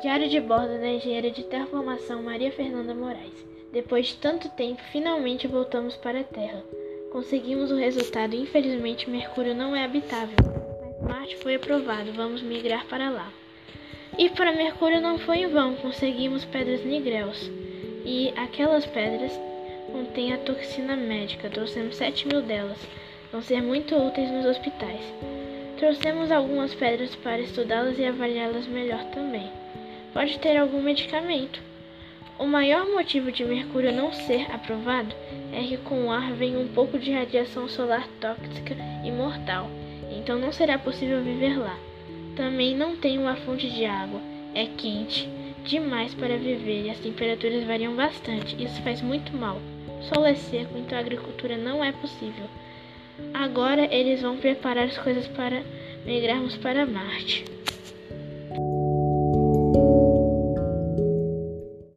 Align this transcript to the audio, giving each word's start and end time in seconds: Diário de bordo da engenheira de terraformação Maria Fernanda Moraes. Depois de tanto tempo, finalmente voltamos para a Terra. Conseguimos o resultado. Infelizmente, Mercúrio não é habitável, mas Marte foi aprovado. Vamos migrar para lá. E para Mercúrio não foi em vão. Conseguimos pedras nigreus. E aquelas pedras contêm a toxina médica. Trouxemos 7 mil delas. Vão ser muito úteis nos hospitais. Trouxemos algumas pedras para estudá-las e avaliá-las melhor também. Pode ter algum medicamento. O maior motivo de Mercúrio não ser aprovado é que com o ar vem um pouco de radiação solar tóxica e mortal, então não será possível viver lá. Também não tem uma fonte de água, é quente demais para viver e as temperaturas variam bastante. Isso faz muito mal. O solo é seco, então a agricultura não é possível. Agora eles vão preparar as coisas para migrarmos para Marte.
Diário 0.00 0.28
de 0.28 0.38
bordo 0.40 0.78
da 0.78 0.86
engenheira 0.86 1.28
de 1.28 1.42
terraformação 1.42 2.22
Maria 2.22 2.52
Fernanda 2.52 2.94
Moraes. 2.94 3.44
Depois 3.72 4.06
de 4.06 4.14
tanto 4.14 4.48
tempo, 4.50 4.80
finalmente 4.92 5.48
voltamos 5.48 5.96
para 5.96 6.20
a 6.20 6.24
Terra. 6.24 6.62
Conseguimos 7.10 7.72
o 7.72 7.76
resultado. 7.76 8.36
Infelizmente, 8.36 9.10
Mercúrio 9.10 9.56
não 9.56 9.74
é 9.74 9.84
habitável, 9.84 10.36
mas 10.80 11.10
Marte 11.10 11.36
foi 11.38 11.56
aprovado. 11.56 12.12
Vamos 12.12 12.42
migrar 12.42 12.86
para 12.86 13.10
lá. 13.10 13.28
E 14.16 14.30
para 14.30 14.52
Mercúrio 14.52 15.00
não 15.00 15.18
foi 15.18 15.38
em 15.38 15.48
vão. 15.48 15.74
Conseguimos 15.74 16.44
pedras 16.44 16.84
nigreus. 16.84 17.50
E 18.04 18.32
aquelas 18.36 18.86
pedras 18.86 19.32
contêm 19.90 20.32
a 20.32 20.38
toxina 20.38 20.94
médica. 20.94 21.50
Trouxemos 21.50 21.96
7 21.96 22.28
mil 22.28 22.40
delas. 22.40 22.78
Vão 23.32 23.42
ser 23.42 23.60
muito 23.60 23.96
úteis 23.96 24.30
nos 24.30 24.46
hospitais. 24.46 25.02
Trouxemos 25.76 26.30
algumas 26.30 26.72
pedras 26.72 27.16
para 27.16 27.40
estudá-las 27.40 27.98
e 27.98 28.04
avaliá-las 28.04 28.68
melhor 28.68 29.02
também. 29.06 29.50
Pode 30.18 30.36
ter 30.40 30.56
algum 30.56 30.82
medicamento. 30.82 31.62
O 32.40 32.44
maior 32.44 32.84
motivo 32.88 33.30
de 33.30 33.44
Mercúrio 33.44 33.92
não 33.92 34.12
ser 34.12 34.50
aprovado 34.50 35.14
é 35.52 35.62
que 35.62 35.76
com 35.76 36.06
o 36.06 36.10
ar 36.10 36.32
vem 36.32 36.56
um 36.56 36.66
pouco 36.66 36.98
de 36.98 37.12
radiação 37.12 37.68
solar 37.68 38.04
tóxica 38.20 38.76
e 39.04 39.12
mortal, 39.12 39.70
então 40.10 40.36
não 40.36 40.50
será 40.50 40.76
possível 40.76 41.22
viver 41.22 41.56
lá. 41.56 41.78
Também 42.34 42.74
não 42.74 42.96
tem 42.96 43.16
uma 43.16 43.36
fonte 43.36 43.70
de 43.70 43.84
água, 43.84 44.20
é 44.56 44.66
quente 44.66 45.28
demais 45.64 46.12
para 46.14 46.36
viver 46.36 46.86
e 46.86 46.90
as 46.90 46.98
temperaturas 46.98 47.62
variam 47.62 47.94
bastante. 47.94 48.60
Isso 48.60 48.82
faz 48.82 49.00
muito 49.00 49.32
mal. 49.36 49.60
O 50.00 50.02
solo 50.02 50.26
é 50.26 50.34
seco, 50.34 50.76
então 50.76 50.98
a 50.98 51.00
agricultura 51.00 51.56
não 51.56 51.84
é 51.84 51.92
possível. 51.92 52.46
Agora 53.32 53.84
eles 53.94 54.20
vão 54.20 54.36
preparar 54.36 54.86
as 54.86 54.98
coisas 54.98 55.28
para 55.28 55.62
migrarmos 56.04 56.56
para 56.56 56.84
Marte. 56.84 57.57